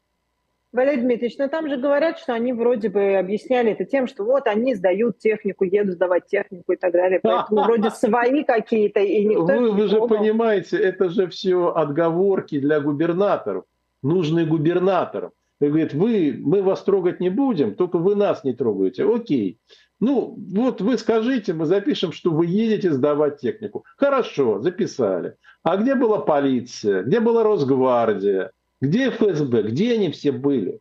[0.72, 4.46] Валерий Дмитриевич, но там же говорят, что они вроде бы объясняли это тем, что вот
[4.46, 7.20] они сдают технику, едут сдавать технику и так далее.
[7.24, 9.46] Поэтому вроде свои какие-то, и никто...
[9.46, 13.66] Вы, вы же понимаете, это же все отговорки для губернаторов,
[14.04, 15.32] нужные губернаторам.
[15.60, 19.04] И говорит, вы, мы вас трогать не будем, только вы нас не трогаете.
[19.04, 19.60] Окей.
[20.00, 23.84] Ну, вот вы скажите, мы запишем, что вы едете сдавать технику.
[23.98, 25.36] Хорошо, записали.
[25.64, 27.04] А где была полиция?
[27.04, 28.52] Где была Росгвардия?
[28.82, 29.64] Где ФСБ?
[29.64, 30.80] Где они все были?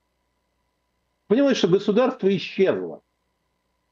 [1.27, 3.03] Понимаете, что государство исчезло.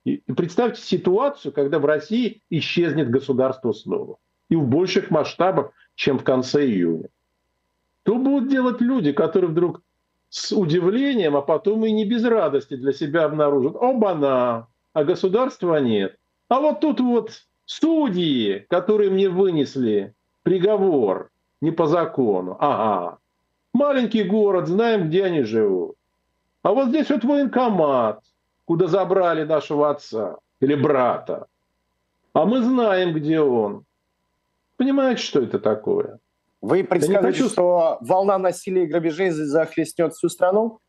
[0.05, 4.19] И представьте ситуацию, когда в России исчезнет государство снова.
[4.49, 7.09] И в больших масштабах, чем в конце июня.
[8.05, 9.83] Что будут делать люди, которые вдруг
[10.29, 16.17] с удивлением, а потом и не без радости для себя обнаружат, оба-на, а государства нет.
[16.49, 17.33] А вот тут вот
[17.65, 20.15] судьи, которые мне вынесли
[20.45, 22.57] приговор не по закону.
[22.61, 23.19] Ага,
[23.77, 25.97] Маленький город, знаем, где они живут.
[26.63, 28.21] А вот здесь вот военкомат,
[28.65, 31.47] куда забрали нашего отца или брата.
[32.33, 33.85] А мы знаем, где он.
[34.79, 36.21] Понимаете, что это такое?
[36.63, 37.51] Вы предсказываете, хочу...
[37.51, 40.81] что волна насилия и грабежей захлестнет всю страну?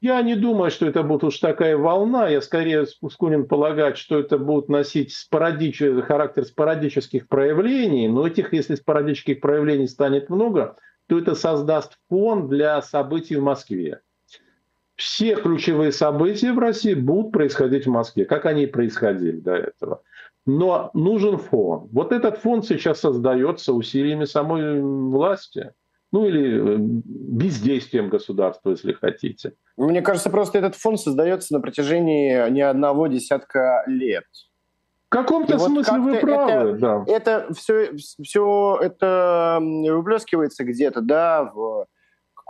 [0.00, 2.28] Я не думаю, что это будет уж такая волна.
[2.28, 5.82] Я скорее склонен полагать, что это будет носить спорадич...
[6.06, 8.08] характер спорадических проявлений.
[8.08, 10.76] Но этих, если спорадических проявлений станет много,
[11.08, 14.00] то это создаст фон для событий в Москве.
[14.94, 20.02] Все ключевые события в России будут происходить в Москве, как они и происходили до этого.
[20.46, 21.88] Но нужен фон.
[21.92, 25.72] Вот этот фон сейчас создается усилиями самой власти
[26.12, 29.54] ну или э, бездействием государства, если хотите.
[29.76, 34.26] Мне кажется, просто этот фонд создается на протяжении не одного десятка лет.
[35.06, 37.04] В каком-то смысле вот вы правы, это, да.
[37.06, 41.86] Это все, все это выплескивается где-то, да, в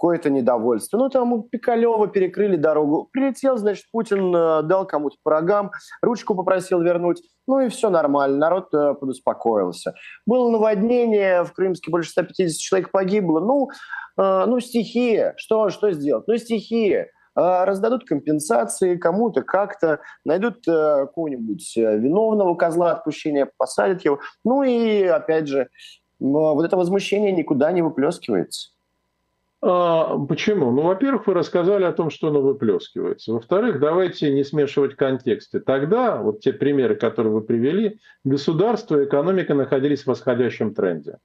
[0.02, 0.98] какое-то недовольство.
[0.98, 3.08] Ну, там у Пикалева перекрыли дорогу.
[3.12, 5.70] Прилетел, значит, Путин э, дал кому-то порогам,
[6.02, 7.22] ручку попросил вернуть.
[7.46, 9.94] Ну и все нормально, народ э, подуспокоился.
[10.26, 13.38] Было наводнение, в Крымске больше 150 человек погибло.
[13.38, 13.70] Ну,
[14.18, 16.26] э, ну стихия, что, что сделать?
[16.26, 24.18] Ну, стихия раздадут компенсации кому-то как-то, найдут какого-нибудь виновного козла отпущения, посадят его.
[24.44, 25.68] Ну и, опять же,
[26.20, 28.72] вот это возмущение никуда не выплескивается.
[29.64, 30.72] А, почему?
[30.72, 33.32] Ну, во-первых, вы рассказали о том, что оно выплескивается.
[33.32, 35.60] Во-вторых, давайте не смешивать контексты.
[35.60, 41.18] Тогда, вот те примеры, которые вы привели, государство и экономика находились в восходящем тренде.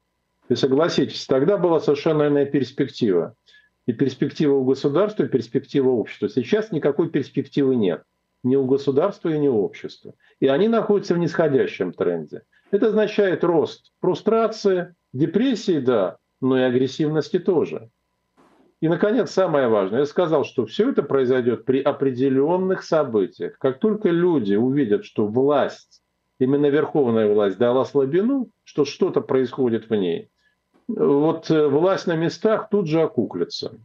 [0.50, 3.34] И согласитесь, тогда была совершенно иная перспектива.
[3.88, 6.30] И перспектива у государства, и перспектива общества.
[6.30, 8.04] Сейчас никакой перспективы нет.
[8.44, 10.14] Ни у государства, и ни у общества.
[10.40, 12.44] И они находятся в нисходящем тренде.
[12.70, 17.90] Это означает рост фрустрации, депрессии, да, но и агрессивности тоже.
[18.80, 20.02] И, наконец, самое важное.
[20.02, 23.58] Я сказал, что все это произойдет при определенных событиях.
[23.58, 26.04] Как только люди увидят, что власть,
[26.40, 30.30] именно верховная власть, дала слабину, что что-то происходит в ней,
[30.88, 33.80] вот э, власть на местах тут же окуклится.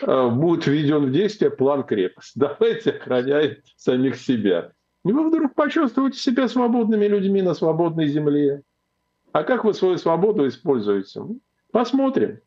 [0.00, 2.32] Э, будет введен в действие план крепость.
[2.36, 4.72] Давайте охранять самих себя.
[5.04, 8.62] И вы вдруг почувствуете себя свободными людьми на свободной земле.
[9.32, 11.22] А как вы свою свободу используете?
[11.72, 12.40] Посмотрим.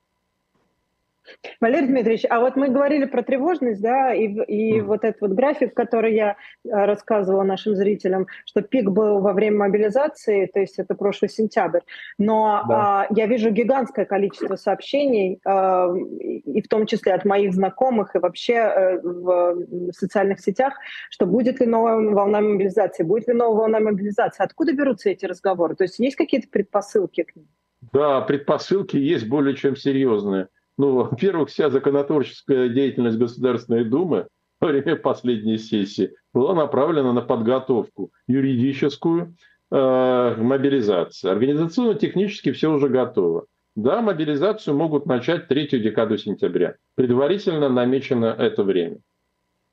[1.59, 4.83] Валерий Дмитриевич, а вот мы говорили про тревожность, да, и, и mm.
[4.83, 9.57] вот этот вот график, который я э, рассказывала нашим зрителям, что пик был во время
[9.59, 11.81] мобилизации, то есть это прошлый сентябрь,
[12.17, 12.75] но да.
[13.01, 18.19] а, я вижу гигантское количество сообщений, а, и в том числе от моих знакомых и
[18.19, 20.73] вообще а, в социальных сетях,
[21.09, 25.75] что будет ли новая волна мобилизации, будет ли новая волна мобилизации, откуда берутся эти разговоры,
[25.75, 27.47] то есть есть какие-то предпосылки к ним?
[27.93, 30.47] Да, предпосылки есть более чем серьезные.
[30.77, 34.27] Ну, во-первых, вся законотворческая деятельность Государственной Думы
[34.59, 39.35] во время последней сессии была направлена на подготовку юридическую
[39.71, 41.29] э, мобилизации.
[41.29, 43.45] Организационно-технически все уже готово.
[43.75, 46.75] Да, мобилизацию могут начать третью декаду сентября.
[46.95, 48.97] Предварительно намечено это время.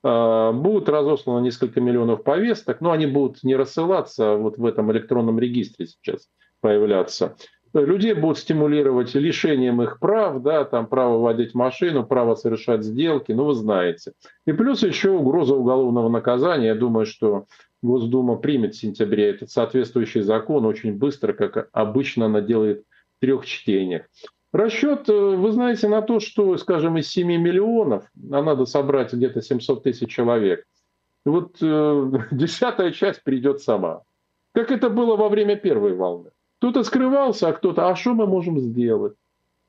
[0.03, 4.91] Э, будут разослано несколько миллионов повесток, но они будут не рассылаться, а вот в этом
[4.91, 6.29] электронном регистре сейчас
[6.61, 7.35] появляться
[7.73, 13.45] людей будут стимулировать лишением их прав, да, там право водить машину, право совершать сделки, ну
[13.45, 14.13] вы знаете.
[14.45, 16.67] И плюс еще угроза уголовного наказания.
[16.67, 17.45] Я думаю, что
[17.81, 22.83] Госдума примет в сентябре этот соответствующий закон очень быстро, как обычно она делает
[23.17, 24.03] в трех чтениях.
[24.53, 29.41] Расчет, э, вы знаете, на то, что, скажем, из 7 миллионов, а надо собрать где-то
[29.41, 30.65] 700 тысяч человек,
[31.25, 34.03] вот э, десятая часть придет сама.
[34.53, 36.29] Как это было во время первой волны.
[36.63, 39.15] Кто-то скрывался, а кто-то, а что мы можем сделать?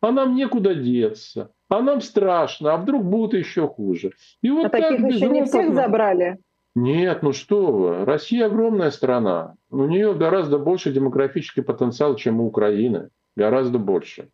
[0.00, 4.12] А нам некуда деться, а нам страшно, а вдруг будет еще хуже.
[4.42, 6.38] И вот а таких еще не всех забрали?
[6.76, 9.56] Нет, ну что вы, Россия огромная страна.
[9.70, 13.08] У нее гораздо больше демографический потенциал, чем у Украины.
[13.34, 14.28] Гораздо больше.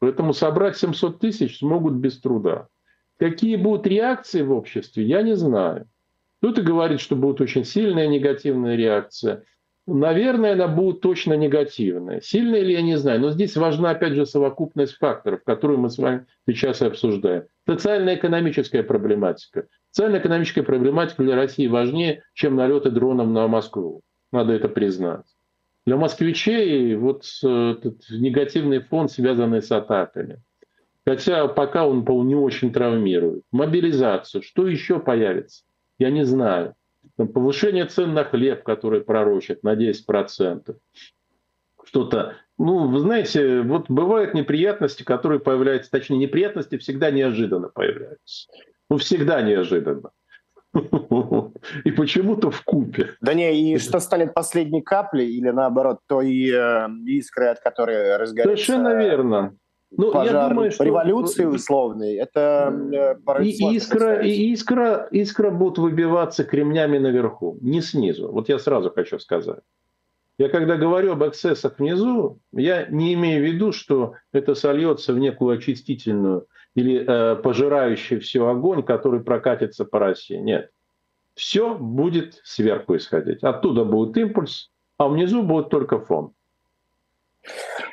[0.00, 2.66] Поэтому собрать 700 тысяч смогут без труда.
[3.16, 5.86] Какие будут реакции в обществе, я не знаю.
[6.38, 9.44] Кто-то говорит, что будет очень сильная негативная реакция.
[9.86, 12.20] Наверное, она будет точно негативная.
[12.20, 13.20] Сильная ли, я не знаю.
[13.20, 17.44] Но здесь важна, опять же, совокупность факторов, которую мы с вами сейчас и обсуждаем.
[17.66, 19.66] Социально-экономическая проблематика.
[19.90, 24.02] Социально-экономическая проблематика для России важнее, чем налеты дроном на Москву.
[24.30, 25.26] Надо это признать.
[25.84, 30.40] Для москвичей вот этот негативный фон, связанный с атаками.
[31.04, 33.42] Хотя пока он, по не очень травмирует.
[33.50, 34.42] Мобилизацию.
[34.42, 35.64] Что еще появится?
[35.98, 36.76] Я не знаю
[37.28, 40.76] повышение цен на хлеб, который пророчат на 10%.
[41.84, 48.48] Что-то, ну, вы знаете, вот бывают неприятности, которые появляются, точнее, неприятности всегда неожиданно появляются.
[48.88, 50.10] Ну, всегда неожиданно.
[51.84, 53.10] И почему-то в купе.
[53.20, 58.64] Да не, и что станет последней каплей, или наоборот, той э, искрой, от которой разгорится...
[58.64, 59.54] Совершенно верно.
[59.96, 60.84] Ну, пожар я думаю, что...
[60.84, 62.72] революции условной, это
[63.28, 68.30] э, и искра, и искра, искра будут выбиваться кремнями наверху, не снизу.
[68.30, 69.60] Вот я сразу хочу сказать.
[70.38, 75.18] Я когда говорю об эксцессах внизу, я не имею в виду, что это сольется в
[75.18, 80.36] некую очистительную или э, пожирающий все огонь, который прокатится по России.
[80.36, 80.70] Нет.
[81.34, 83.42] Все будет сверху исходить.
[83.42, 86.32] Оттуда будет импульс, а внизу будет только фон.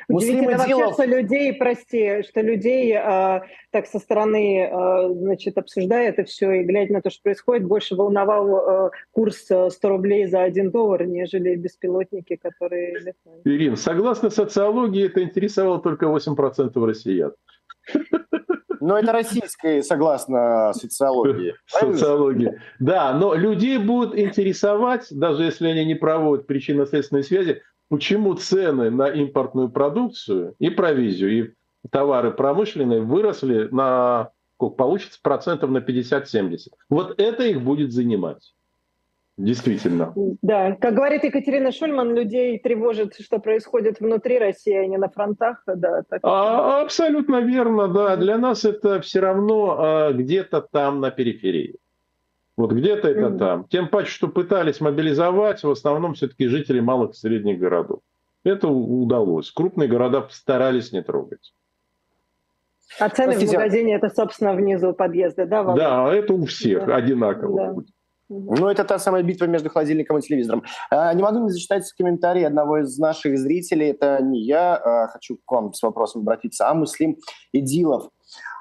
[0.08, 6.24] Удивительно вообще, что людей, прости, что людей э, так со стороны, э, значит, обсуждая это
[6.24, 10.70] все и глядя на то, что происходит, больше волновал э, курс 100 рублей за 1
[10.70, 13.14] доллар, нежели беспилотники, которые.
[13.44, 17.32] Ирина, согласно социологии, это интересовало только 8% россиян.
[18.80, 21.54] Но это российское, согласно социологии.
[21.66, 22.60] Социологии.
[22.78, 29.08] Да, но людей будут интересовать, даже если они не проводят причинно-следственной связи, почему цены на
[29.08, 31.50] импортную продукцию и провизию,
[31.84, 36.58] и товары промышленные выросли на, сколько получится, процентов на 50-70.
[36.88, 38.54] Вот это их будет занимать.
[39.36, 40.12] Действительно.
[40.42, 45.62] Да, как говорит Екатерина Шульман, людей тревожит, что происходит внутри России, а не на фронтах.
[45.66, 46.20] Да, так.
[46.22, 48.16] А, абсолютно верно, да.
[48.16, 51.76] Для нас это все равно а, где-то там на периферии.
[52.60, 53.38] Вот где-то это mm-hmm.
[53.38, 53.64] там.
[53.68, 58.00] Тем паче, что пытались мобилизовать в основном все-таки жители малых и средних городов.
[58.44, 59.50] Это удалось.
[59.50, 61.54] Крупные города старались не трогать.
[62.98, 63.56] А цены Простите.
[63.56, 65.62] в магазине это, собственно, внизу подъезда, да?
[65.62, 65.82] Володя?
[65.82, 66.96] Да, это у всех да.
[66.96, 67.74] одинаково.
[67.74, 67.82] Да.
[68.28, 70.62] Ну, это та самая битва между холодильником и телевизором.
[70.90, 73.88] А, не могу не зачитать комментарий одного из наших зрителей.
[73.88, 74.76] Это не я.
[74.76, 77.16] А, хочу к вам с вопросом обратиться, а Муслим
[77.52, 78.10] Идилов.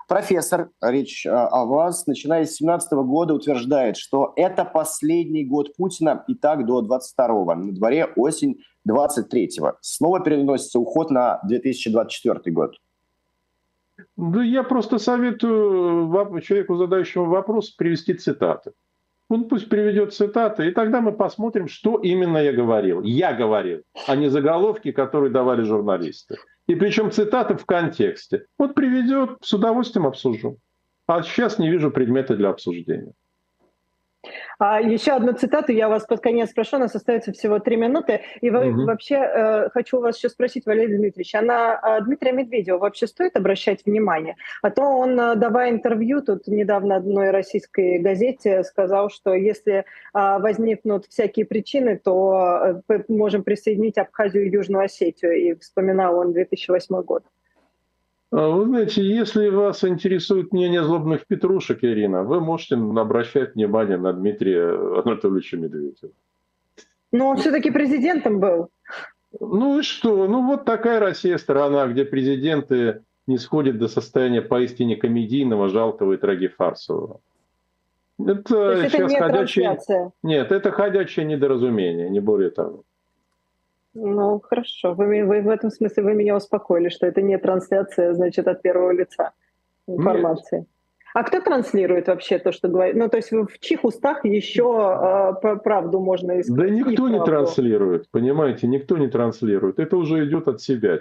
[0.09, 6.23] Профессор, речь а, о вас, начиная с 2017 года утверждает, что это последний год Путина
[6.27, 7.53] и так до 22-го.
[7.53, 8.57] На дворе осень
[8.89, 9.77] 23-го.
[9.81, 12.75] Снова переносится уход на 2024 год.
[14.17, 18.71] Да я просто советую человеку, задающему вопрос, привести цитаты.
[19.29, 23.03] Он пусть приведет цитаты, и тогда мы посмотрим, что именно я говорил.
[23.03, 26.37] Я говорил, а не заголовки, которые давали журналисты.
[26.67, 28.45] И причем цитаты в контексте.
[28.57, 30.57] Вот приведет, с удовольствием обсужу.
[31.07, 33.13] А сейчас не вижу предмета для обсуждения.
[34.57, 38.21] А еще одну цитату я вас под конец спрошу, у нас остается всего три минуты.
[38.41, 38.85] И угу.
[38.85, 43.37] вообще э, хочу вас еще спросить, Валерий Дмитриевич, а на э, Дмитрия Медведева вообще стоит
[43.37, 44.35] обращать внимание?
[44.61, 49.83] А то он, э, давая интервью тут недавно одной российской газете, сказал, что если э,
[50.13, 55.33] возникнут всякие причины, то э, можем присоединить Абхазию и Южную Осетию.
[55.33, 57.23] И вспоминал он 2008 год.
[58.31, 64.13] А вы знаете, если вас интересует мнение злобных петрушек, Ирина, вы можете обращать внимание на
[64.13, 66.13] Дмитрия Анатольевича Медведева.
[67.11, 68.69] Но он все-таки президентом был.
[69.39, 70.27] Ну и что?
[70.27, 76.17] Ну вот такая Россия страна, где президенты не сходят до состояния поистине комедийного, жалкого и
[76.17, 77.21] трагифарсового.
[78.19, 79.79] Это, То есть это не ходячее...
[80.23, 82.83] Нет, это ходячее недоразумение, не более того.
[83.93, 84.93] Ну, хорошо.
[84.93, 88.91] Вы, вы в этом смысле вы меня успокоили, что это не трансляция, значит, от первого
[88.91, 89.31] лица
[89.87, 90.59] информации.
[90.59, 90.67] Нет.
[91.13, 92.95] А кто транслирует вообще то, что говорит?
[92.95, 96.55] Ну, то есть в чьих устах еще э, правду можно искать?
[96.55, 99.79] Да никто не транслирует, понимаете, никто не транслирует.
[99.79, 100.99] Это уже идет от себя.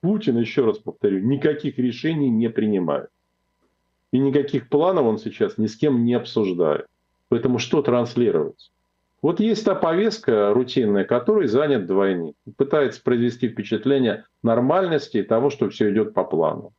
[0.00, 3.08] Путин, еще раз повторю, никаких решений не принимает.
[4.12, 6.86] И никаких планов он сейчас ни с кем не обсуждает.
[7.28, 8.70] Поэтому что транслировать?
[9.22, 12.36] Вот есть та повестка рутинная, которой занят двойник.
[12.56, 16.72] Пытается произвести впечатление нормальности и того, что все идет по плану.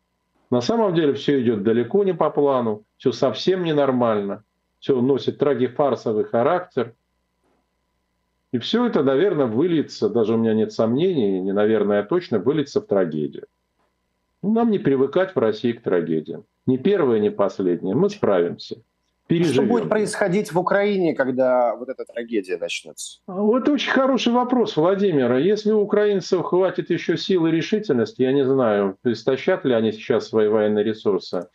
[0.49, 4.43] На самом деле все идет далеко не по плану, все совсем ненормально,
[4.79, 6.93] все носит трагифарсовый характер.
[8.53, 12.79] И все это, наверное, выльется, даже у меня нет сомнений, не наверное, а точно, выльется
[12.79, 13.47] в трагедию.
[14.41, 16.45] Ну, нам не привыкать в России к трагедиям.
[16.65, 17.95] Ни первое, ни последнее.
[17.95, 18.81] Мы справимся
[19.27, 19.53] переживем.
[19.53, 23.19] Что будет происходить в Украине, когда вот эта трагедия начнется?
[23.27, 25.35] А вот очень хороший вопрос, Владимир.
[25.37, 30.27] Если у украинцев хватит еще силы и решительности, я не знаю, истощат ли они сейчас
[30.27, 31.47] свои военные ресурсы,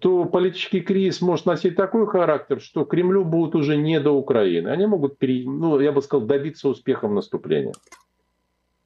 [0.00, 4.68] то политический кризис может носить такой характер, что Кремлю будут уже не до Украины.
[4.68, 7.72] Они могут, ну, я бы сказал, добиться успеха в наступлении.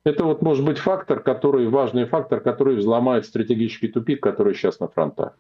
[0.05, 4.89] Это вот может быть фактор, который, важный фактор, который взломает стратегический тупик, который сейчас на
[4.89, 5.37] фронтах.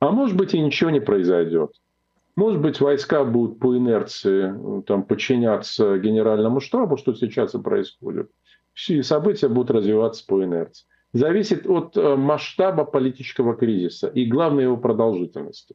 [0.00, 1.72] А может быть и ничего не произойдет.
[2.40, 8.30] Может быть, войска будут по инерции э, там, подчиняться генеральному штабу, что сейчас и происходит.
[8.72, 10.86] Все события будут развиваться по инерции.
[11.12, 15.74] Зависит от э, масштаба политического кризиса и, главной его продолжительности.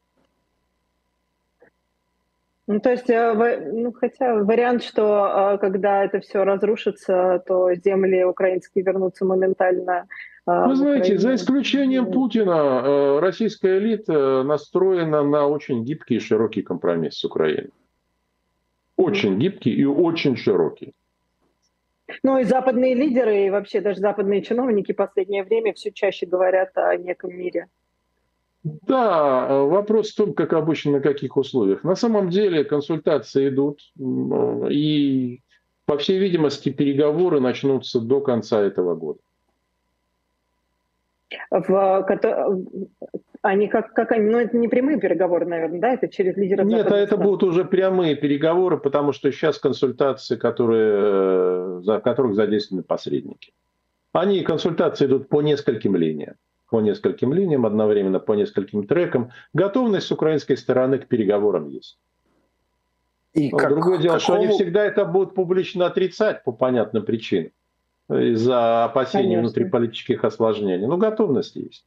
[2.65, 8.83] Ну, то есть, э, ну, хотя вариант, что когда это все разрушится, то земли украинские
[8.83, 10.07] вернутся моментально
[10.45, 17.17] Вы знаете, за исключением Путина, э, российская элита настроена на очень гибкий и широкий компромисс
[17.17, 17.71] с Украиной.
[18.95, 20.93] Очень гибкий и очень широкий.
[22.21, 26.77] Ну и западные лидеры, и вообще даже западные чиновники в последнее время все чаще говорят
[26.77, 27.67] о неком мире.
[28.63, 31.83] Да, вопрос в том, как обычно, на каких условиях.
[31.83, 33.79] На самом деле консультации идут,
[34.71, 35.41] и,
[35.85, 39.19] по всей видимости, переговоры начнутся до конца этого года
[41.51, 42.05] в,
[43.41, 46.65] они как, как они, ну это не прямые переговоры, наверное, да, это через лидеров.
[46.65, 52.83] Нет, а это будут уже прямые переговоры, потому что сейчас консультации, которые, за которых задействованы
[52.83, 53.53] посредники.
[54.13, 56.35] Они, консультации идут по нескольким линиям
[56.69, 59.31] по нескольким линиям одновременно, по нескольким трекам.
[59.53, 61.99] Готовность с украинской стороны к переговорам есть.
[63.33, 64.19] И как, Другое дело, какому...
[64.19, 67.51] что они всегда это будут публично отрицать по понятным причинам
[68.09, 69.41] из-за опасений Конечно.
[69.41, 70.87] внутриполитических осложнений.
[70.87, 71.85] Ну, готовность есть.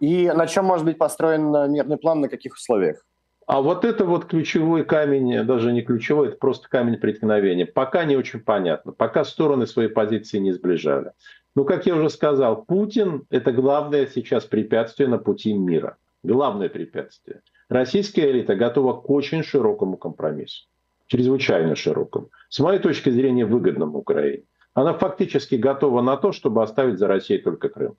[0.00, 3.04] И на чем может быть построен мирный план, на каких условиях?
[3.46, 7.66] А вот это вот ключевой камень, даже не ключевой, это просто камень преткновения.
[7.66, 11.12] Пока не очень понятно, пока стороны свои позиции не сближали.
[11.56, 15.96] Ну, как я уже сказал, Путин– это главное сейчас препятствие на пути мира.
[16.22, 17.40] Главное препятствие.
[17.68, 20.66] Российская элита готова к очень широкому компромиссу.
[21.06, 22.28] Чрезвычайно широкому.
[22.48, 24.44] С моей точки зрения, выгодному Украине.
[24.74, 27.96] Она фактически готова на то, чтобы оставить за Россией только Крым.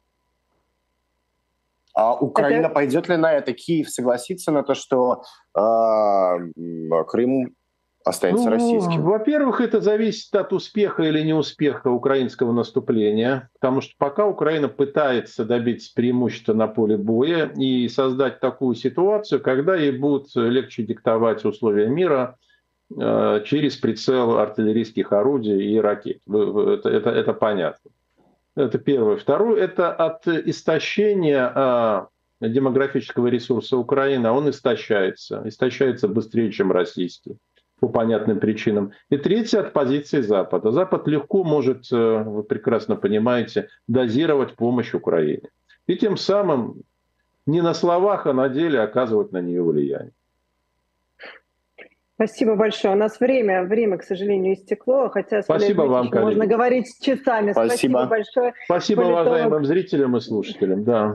[1.94, 2.74] А Украина это...
[2.74, 3.54] пойдет ли на это?
[3.54, 7.56] Киев согласится на то, что э, Крым
[8.06, 9.02] останется ну, российским?
[9.02, 15.92] Во-первых, это зависит от успеха или неуспеха украинского наступления, потому что пока Украина пытается добиться
[15.94, 22.38] преимущества на поле боя и создать такую ситуацию, когда ей будет легче диктовать условия мира
[23.46, 26.22] через прицел артиллерийских орудий и ракет.
[26.28, 27.92] Это, это, это понятно.
[28.56, 29.16] Это первое.
[29.16, 32.08] Второе– это от истощения а,
[32.42, 34.30] демографического ресурса Украины.
[34.30, 35.42] Он истощается.
[35.46, 37.38] Истощается быстрее, чем российский
[37.80, 38.92] по понятным причинам.
[39.10, 40.72] И третье от позиции Запада.
[40.72, 45.50] Запад легко может, э, вы прекрасно понимаете, дозировать помощь Украине.
[45.88, 46.84] И тем самым
[47.48, 50.14] не на словах, а на деле оказывать на нее влияние.
[52.28, 52.94] Спасибо большое.
[52.94, 57.52] У нас время, время, к сожалению, истекло, хотя Спасибо вам, можно говорить часами.
[57.52, 57.72] Спасибо.
[57.72, 58.54] Спасибо большое.
[58.66, 59.28] Спасибо Политолог...
[59.28, 60.84] уважаемым зрителям и слушателям.
[60.84, 61.10] Да.